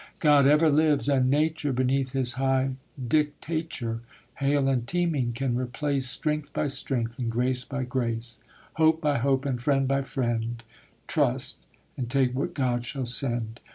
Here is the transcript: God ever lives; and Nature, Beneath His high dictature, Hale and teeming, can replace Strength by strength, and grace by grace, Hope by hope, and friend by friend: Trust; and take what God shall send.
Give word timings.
God 0.17 0.47
ever 0.47 0.67
lives; 0.69 1.07
and 1.07 1.29
Nature, 1.29 1.71
Beneath 1.71 2.13
His 2.13 2.33
high 2.33 2.71
dictature, 3.07 3.99
Hale 4.37 4.67
and 4.67 4.87
teeming, 4.87 5.31
can 5.31 5.55
replace 5.55 6.09
Strength 6.09 6.51
by 6.53 6.65
strength, 6.65 7.19
and 7.19 7.29
grace 7.29 7.63
by 7.65 7.83
grace, 7.83 8.39
Hope 8.77 8.99
by 8.99 9.19
hope, 9.19 9.45
and 9.45 9.61
friend 9.61 9.87
by 9.87 10.01
friend: 10.01 10.63
Trust; 11.05 11.59
and 11.95 12.09
take 12.09 12.33
what 12.33 12.55
God 12.55 12.83
shall 12.83 13.05
send. 13.05 13.59